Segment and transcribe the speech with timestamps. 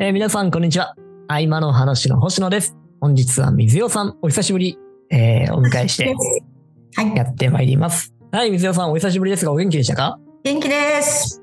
[0.00, 0.94] えー皆さん、こんにちは。
[1.28, 2.76] 合間の話の星野です。
[3.00, 4.78] 本日は水代さん、お久しぶり、
[5.10, 6.14] えーお迎えして
[6.96, 7.16] はい。
[7.16, 8.14] やってまいります。
[8.32, 10.18] はい、水代さん、お久しぶりですが、お元気でしたか？
[10.44, 11.42] 元気です。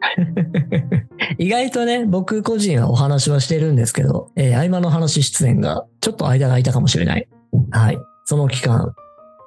[1.38, 7.28] 意外とね、僕個人はお話はしてるんですけど、えー合間の話出演がちょっと間が空いたかもしれない。
[7.72, 7.98] はい。
[8.26, 8.94] その期間、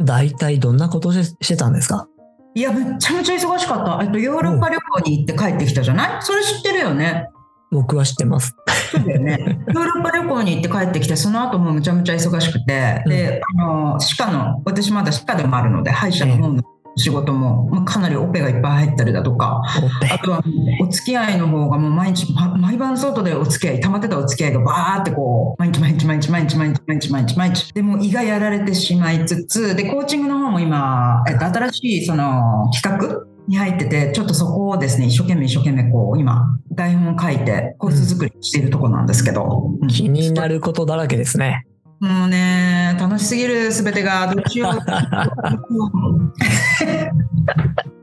[0.05, 2.07] 大体どんなことししてたんですか？
[2.55, 4.05] いや、めっちゃめちゃ忙しかった。
[4.05, 6.23] えっと、ヨーロッパ旅行に行って帰ってきたじゃない？
[6.23, 7.29] それ知ってるよね。
[7.71, 8.57] 僕は知ってます。
[8.91, 9.39] そうだよね。
[9.69, 16.63] ヨーロッパ旅行に行って帰ってきて、その後もむちゃむちゃ忙しくて、で、あの、歯科の、私まだ歯科でもあるので、歯医者の方の
[16.97, 19.63] 仕事も、まあ、かなりオペがいっぱい入ったりだとか、
[20.11, 20.43] あとは
[20.81, 27.73] お付き合いの方がもう毎日、ま毎晩外でお付き合い、溜まってたお付き合いがバーってこう、毎日毎日毎日毎日毎日毎日毎日毎日。
[27.73, 39.73] でもう胃がやられてしまいつつ、で、コーチングの方も今、えっと、新しいその企画に入ってて、ちょっとそこをですね、一生懸命一生懸命こう、今、台本を書いて、コース作りしているところなんですけど。
[39.81, 41.65] うん気になることだらけですね。
[42.01, 44.73] もうね、楽しすぎる、すべてが、どうしよう。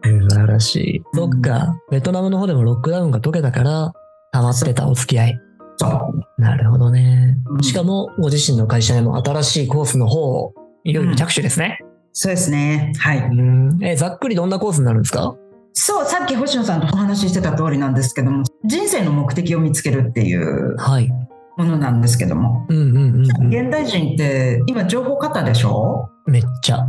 [0.04, 1.04] 素晴らしい。
[1.14, 3.94] そっか、ベトナムの方でもロックダウンが解けたから、
[4.34, 5.40] 溜まってたお付き合い。
[5.78, 6.42] そう。
[6.42, 7.58] なるほどねう。
[7.60, 11.80] んしかも、ご自身の会社でも新しいコースの方を、いよいよ着手ですね。
[12.18, 12.94] そうですね。
[12.98, 13.18] はい。
[13.20, 13.84] うん。
[13.84, 15.36] え、ざっくりどんなコースになるんですか？
[15.74, 21.12] そう、さっき星野さんとお話ししてた通りなんですけども、人生の目的を見つけるっていうはい。
[21.58, 22.66] ものなんですけども。
[22.70, 26.10] 現代人って今情報過多でしょ？
[26.26, 26.88] めっちゃ。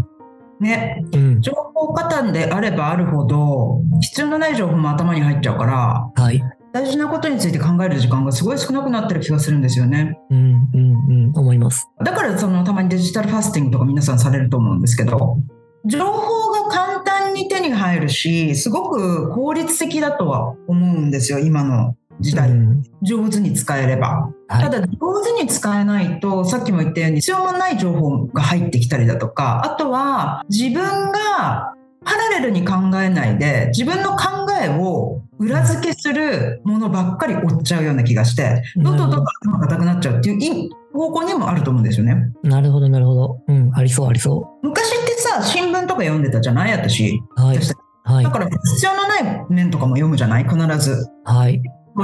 [0.60, 1.04] ね。
[1.12, 1.40] うん。
[1.42, 6.40] 情報過多であればあるほど、必要のない情報も頭に入っちゃうから、はい。
[6.76, 10.20] 大事なことについて考える時間がすごい少なくなってる気がするんですよね。
[10.28, 11.32] うんうんうん。
[11.34, 11.88] 思います。
[12.04, 15.38] だからそのたまにデジタルファスティングとか皆さんされると思うんですけど、
[15.86, 22.50] 情報が簡単に手に入るし、すごく効率的だとは思うんですよ、今の時代。
[22.50, 24.30] うん上手に使えれば。
[24.48, 24.62] はい。
[24.64, 42.32] ただ上手に使えないとさっきも言ったように必要もない情報が入ってきたりだとかあとは自分がパラレルに考えないで自分の考えを裏付けするものばっかり追っちゃうような気がしてどんどんどんどん頭が硬くなっちゃうっていう方向にもあると思うんですよね。
[42.42, 43.40] なるほどなるほど。
[43.48, 43.70] うん。
[43.74, 47.20] ありそうありそ昔ってさ新聞とか読んでたじゃない私。
[47.36, 47.42] う。
[47.42, 47.58] はい。
[47.58, 47.74] 私
[48.04, 48.30] はいだ。
[48.30, 51.06] から必要のない面とかも読むじゃない必ず。
[51.24, 51.60] はい。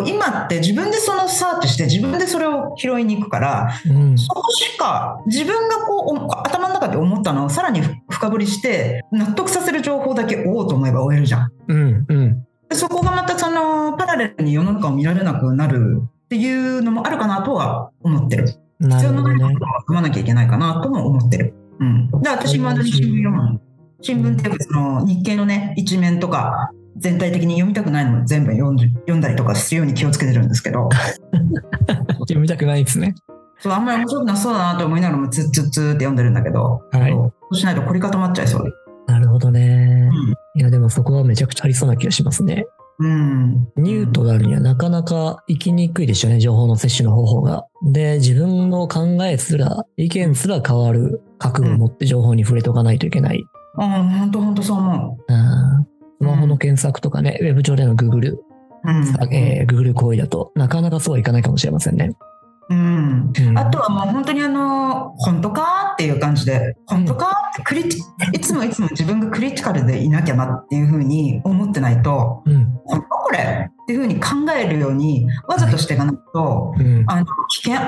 [0.07, 4.19] 今って自分でそのサーチして自分でそれを拾いに行くからうん。
[4.19, 11.53] そこしか自分がこうお頭の中で思ったのをさらに深掘りして納得させる情報だけ追おうと思えば追えるじゃん。
[11.69, 12.47] うんうん。
[12.73, 18.55] でそこがまたそのパラレルに世の中を見られなくなるっていうのもあるかなとは思ってる。
[18.81, 19.45] な必要のるほどね。
[19.45, 21.55] ないことは読まなきゃいけないかなとも思ってる。
[21.81, 23.61] うん、で私まだに新聞読むの。
[24.01, 30.89] 新聞っていうかその日経のね一面とか全体的に読みたくないのも全部読んで読んだりとかするように気をつけてるんですけど。
[32.21, 33.15] 読みたくないですね。
[33.59, 38.73] そうあんまり面白くなさそうだなと思いながらもツッツッツーって読んでるんだけど、はいそうしないと凝り固まっちゃいそうで。
[39.07, 39.92] なるほどね。
[40.55, 42.67] うんいや、でもそこはめちゃくちゃありそうな気がしますね。
[42.99, 43.69] うん。
[43.77, 47.67] ニュートラルにはなかなか行きにくいでしょうね、情報の摂取の方法が。
[47.83, 53.43] で、自分の考えすら、意見すら変わる覚悟を持って情報に触れておかないといけない。
[53.79, 55.87] ああ、本当本当そう思うん
[56.21, 58.45] スマホの検索とかね、ウェブ上での Google、う。
[58.85, 59.35] うん。
[59.35, 62.13] えー Google 行為だとなかなかそうはいかないかもしれませんね。
[62.73, 63.33] うん。
[63.49, 72.65] うんあとはもう本当にあの、本当かっていう感じで、本当かってクリティ、いつもいつも自分がクリティカルでいなきゃなっていうふうに思ってないと、うん。
[72.85, 77.05] 本当これっていうふうに考えるように、わざとしていかないと、うん。
[77.07, 77.81] あの、危険。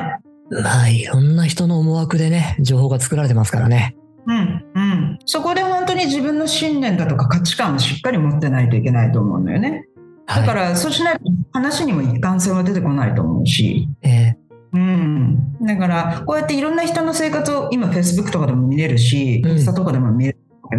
[0.63, 3.97] まあ、いろんな人の思惑でね、情報が作られてますからね。
[4.27, 5.19] うん、うん。
[5.27, 9.87] そこで本当に自分の信念だとか価値観をしっかり持ってないといけないと思うのよね。
[10.27, 10.55] だかはい。
[10.71, 11.21] ら、そうしないと
[11.53, 13.89] 話にも一貫性は出てこないと思うし。
[14.03, 14.35] え
[14.75, 15.57] うん。
[15.63, 20.39] だから、こうやっていろんな人の生活を今、Facebook とかでも見れるし、うんインスタとかでも見れる。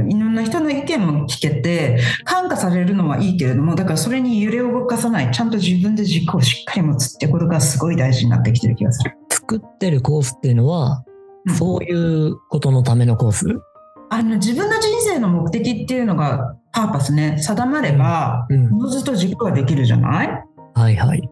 [0.10, 9.12] いろんな人の意見も聞けて、感化されるのはいいけれども、だからそれに揺れを動かさない、ちゃんと自分で軸をしっかり持つってことがすごい大事になってきてる気がする。
[9.30, 11.04] ー作ってるコースっていうのは、
[11.46, 13.46] うんそういうことのためのコース？
[14.10, 18.90] あの自分の人生の目的っていうのがパーパスね、定まれば、うん。
[18.90, 20.44] ずと軸ができるじゃない？
[20.74, 21.30] はいはい。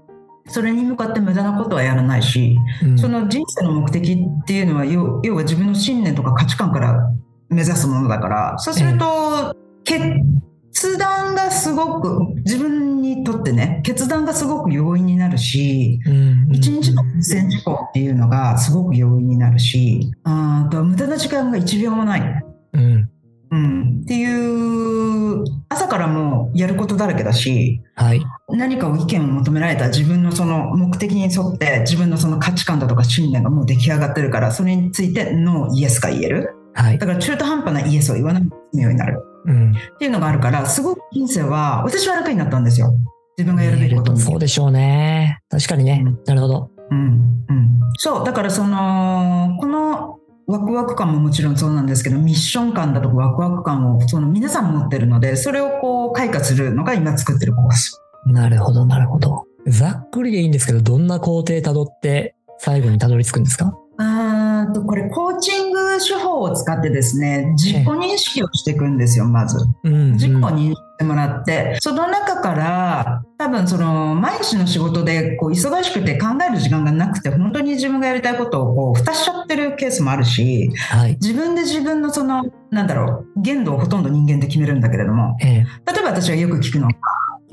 [0.48, 7.12] それに向かって無駄なことはやらないし、うんその人生の目的っていうのは要要は自分の信念とか価値観から
[7.50, 22.44] 目指すものだからそうすると決断がすごく自分にとってね決断がすごく容易になるしうん一日の実践事項っていうのがすごく容易になるしあとは無駄な時間が1秒もない。
[22.74, 23.10] うん。
[23.52, 28.22] うん、っていう朝からもうやることだらけだしはい。
[28.54, 37.06] 何かを意見を求められた自分のその目的に沿って自分のその価値観だとか信念がもう出来上がってるからそれについてノーイエスが言えるはいだ。
[37.06, 39.72] から中途半端なイエスを言わなくて済むようになるうん。
[39.72, 42.94] っていうのがあるからすごく人生は私は楽になったんですよ
[43.38, 45.40] 自分がやるべきことにそうでしょうね。
[45.50, 46.04] 確かにね。
[46.06, 46.70] うんなるほど。
[46.92, 59.46] うんうん、そうだからそのこのワクワク感ももちろんそうなんですけどミッション感だとかワクワク感をその皆さん持ってるのでそれをこう開花するのが今作ってるコースなるほど、なるほど。
[59.68, 63.78] ざっくりでいいんですけど、どんな工程たどって最後にたどり着くんですか？
[63.98, 70.12] あーとこれコーチング手法を使ってですね自己認識をしていくんですよまずうん、うん。
[70.14, 81.14] 自己認識してもらってその中から多分その毎日の仕事でこう忙しくて考える時間がなくて本当に自分がやりたいことをこう蓋しちゃってるケースもあるしはい。
[81.22, 85.52] 自分で自分のそのなんだろう限度をほとんど人間で決めるんだけれどもええ。
[85.92, 86.94] 例えば私がよく聞くのは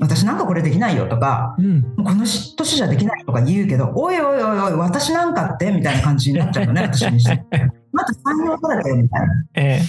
[0.01, 1.95] 私なんかこれできないよとかうん。
[1.95, 7.45] この年じゃできないとか言うけどおいおいおいおい私なんかってみたいな感じになっちゃうのね 私にして。
[7.93, 9.27] また才能だらけみたいな。
[9.55, 9.81] ええ。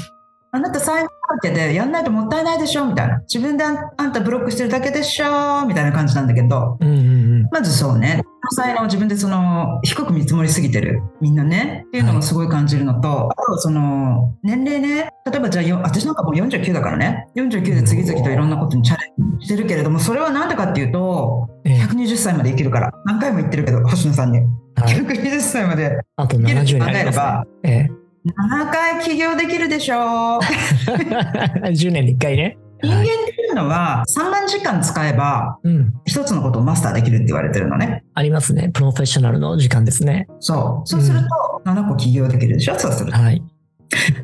[0.55, 3.21] あなた才能だらけでやんないともったいないでしょみたいな。
[3.21, 3.73] 自分であ
[4.07, 7.22] んたブロックしてるだけでしょみたいな感じなんだけど、うんうんうん。
[7.51, 21.83] まずそうね、才能を自分でその低く見積もりすぎてる、みんなね、っていうのもすごい感じるのと、あとその年齢ね、例えばじゃあよ、私なんかもう49だからね、49で次々といろんなことにチャレンジしてるけれども、それはなんでかっていうと、ええ。
[21.85, 24.41] 120歳まで生きるから、何回も言ってるけど、星野さんに。
[24.75, 24.95] はい。
[24.95, 27.45] 120歳まであと70生きるとに考えれば、。
[27.63, 27.91] ええ。
[28.25, 30.41] 7回起業できるでしょう。
[31.67, 32.57] 10年に1回ね。
[32.83, 33.12] 人間っは
[33.53, 35.95] うのは3万時間使えばうん。
[36.05, 38.05] 一つのことをマスターできるって言われてるのね。
[38.15, 38.71] ありますね。
[38.75, 40.27] プロフェッショナルの時間ですね。
[40.41, 40.89] そう。
[40.89, 42.79] そうすると7個起業できるでしょ？
[42.79, 43.19] そうすると。
[43.19, 43.43] はい。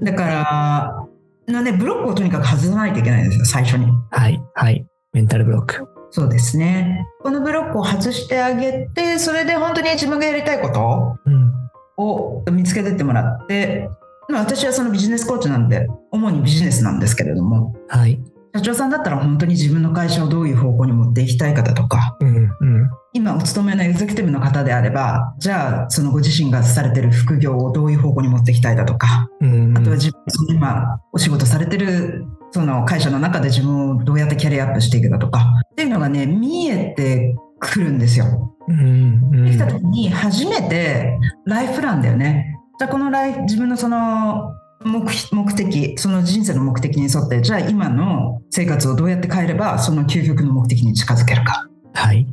[0.02, 1.06] だから、
[1.52, 3.86] のね、ブロックをとにかく外さないといけないんですよ、最初に。
[4.10, 4.42] はい。
[4.54, 4.86] はい。
[5.12, 5.86] メンタルブロック。
[6.10, 7.06] そうですね。
[7.22, 11.16] このブロックを外してあげて、それで本当に自分がやりたいこと？
[11.26, 11.52] うん。
[11.98, 13.90] を見つけてってもらって、
[14.28, 18.20] まあ、私はそのビジネスコーチなんで、主にビジネスなんですけれども、はい。
[18.54, 22.36] 社長さんだったら本当に自分の会社をどういう方向に持っていきたいかだとか、うん。
[22.36, 22.90] うん。
[23.12, 29.76] 今お勤めのエグゼクティブの方であれば、じゃあそのご自身がされてる副業をどういう方向に持っていきたいだとか、うん。
[29.76, 35.40] あとは自分今お仕事されてるその会社の中で自分をどうやってキャリアアップしていくだとか
[35.72, 38.54] っていうのがね見えてくるんですよ。
[38.68, 39.30] うん。
[39.32, 39.44] うん。
[39.44, 42.56] できた時に初めてライフプランだよね。
[42.78, 44.52] じゃあこのライフ自分のその
[44.84, 45.00] 目
[45.32, 51.68] 目的その人生の目的に沿ってじゃあ今の生活をどうやって変えればその究極の目的に近づけるか。
[51.94, 52.26] はい。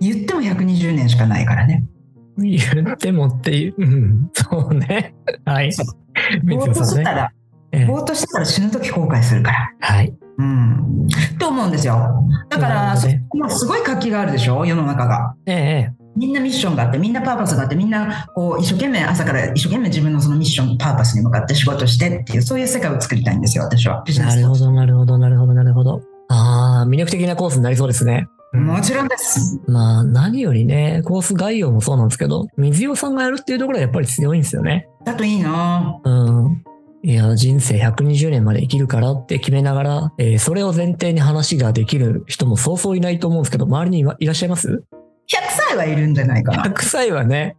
[0.00, 1.84] 言っても120年しかないからね。
[2.38, 2.58] 言
[2.92, 3.74] ってもっていう。
[3.76, 4.30] うん。
[4.32, 5.14] そうね。
[5.44, 5.72] はい。
[5.72, 5.86] そう
[6.42, 6.84] 三ぼーっと。
[6.84, 7.32] してたら、
[7.72, 9.74] ええぼーっとしてたら死ぬ時後悔するから。
[9.80, 10.14] はい。
[10.38, 11.08] うん。
[11.38, 12.24] と思うんですよ。
[12.48, 14.64] だから、ねもうすごい活気があるでしょ？
[14.64, 15.34] 世の中が。
[15.44, 15.99] ええ。
[16.16, 24.02] みんなミッションがあって、みんなパーパスがあって、みんなこう一生懸命朝から一生懸命自分のそのミッション、パーパスに向かって仕事してっていう、そういう世界を作りたいんですよ、私は。
[24.06, 26.02] ビジネスなるほど、なるほど、なるほど、なるほど。
[26.28, 28.26] ああ、魅力的なコースになりそうですね。
[28.52, 29.60] うんもちろんです。
[29.68, 34.88] まあ、何よりね、コース概要もそうなんですけど、水尾さんがやるっていうところはやっぱり強いんですよね。
[35.04, 36.64] だといいなうん。
[37.02, 44.99] いや、人生120年まで生きるからって決めながら、えーそれを前提に話ができる人もそうそういないと思うんですけど、周りにいいらっしゃいます？100
[45.50, 46.64] 歳はいるんじゃないかな。
[46.64, 47.56] 100歳はね、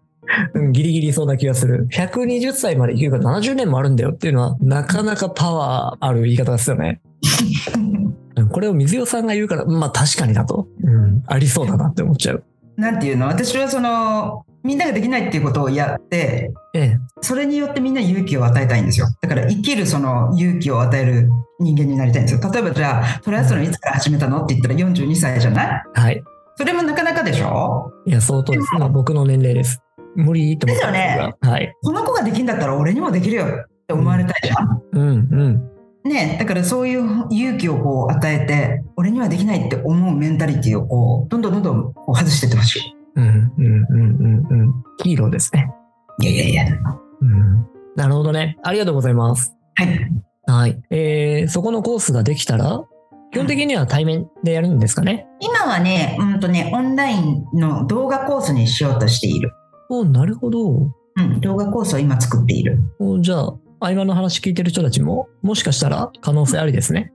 [0.54, 1.88] うんギリギリそうな気がする。
[1.92, 7.02] 120歳まで生きるから70年もあるんだよっていうのは、なかなかパワーある言い方ですよね。
[7.76, 8.02] うん
[8.50, 10.68] これを水尾さんが言うから、まあ確かにだと。
[10.84, 12.44] うん、ありそうだなって思っちゃう。
[12.76, 13.28] なんていうの？
[13.28, 16.98] 私はその、みんなができないっていうことをやって、ええ。
[17.22, 19.08] それによってみんな勇気を与えたいんですよ。
[19.22, 22.52] だから生きるその勇気を与える人間になりたいんですよ。
[22.52, 24.44] 例えばじゃあ、トライアスロンいつから始めたの？
[24.44, 25.84] って言ったら42歳じゃない？
[25.94, 26.24] はい。
[26.56, 27.92] それもなかなかでしょ？
[28.06, 28.68] いや、相当です。
[28.78, 29.82] まあ僕の年齢です。
[30.16, 31.52] 無理って思ったんですが。
[31.52, 31.74] はい。
[31.82, 33.48] この子ができんだったら俺にもできるよっ
[33.88, 34.82] て思われたいじゃん。
[34.92, 35.68] うん、うん。
[36.04, 42.96] ねだからそういう勇気をこう与えて、俺にはできないって思うメンタリティをこう、どんどんどんどんこう外していってほしい。
[43.16, 44.74] うん、うん、うん、うん、うん。
[45.04, 45.72] ヒーローですね。
[46.20, 46.66] いやいやいや。
[47.22, 47.68] うん。
[47.96, 48.58] なるほどね。
[48.64, 49.56] ありがとうございます。
[49.76, 50.12] はい。
[50.48, 50.82] はい。
[50.90, 52.84] えー、そこのコースができたら、
[53.32, 55.26] 基本的には対面でやるんですかね？
[55.40, 59.52] 今はね、うんとね、オンラインの動画コースにしようとしている。
[59.90, 60.70] おなるほど。
[60.70, 62.80] うん、動画コースを今作っている。
[63.00, 67.14] おじゃあ、合間の話聞いてる人たちも、もしかしたら可能性ありですね。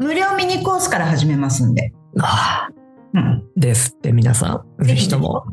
[0.00, 0.06] うん。
[0.06, 1.92] 無料ミニコースから始めますんで。
[2.20, 2.72] ああ、
[3.14, 3.44] うん。
[3.56, 5.44] ですって皆さん、ぜひとも。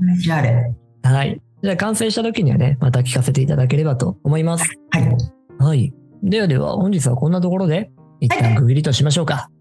[0.42, 0.74] れ。
[1.04, 1.42] はい。
[1.64, 4.70] じゃあ完成した時にはね、また聞かせていただければと思います。
[4.92, 5.18] はい。
[5.60, 5.94] はい。
[6.24, 9.36] ではでは、本日はこんなところで、一旦区切りとしましょうか。
[9.36, 9.55] はい。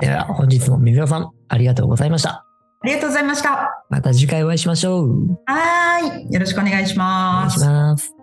[0.00, 2.30] では、本日も水野さん、ありがとうございました。
[2.30, 3.84] ありがとうございました。
[3.90, 5.28] また次回お会いしましょう。
[5.46, 6.32] はーい。
[6.32, 7.58] よろしくお願いしお願いし。
[7.60, 8.21] ます。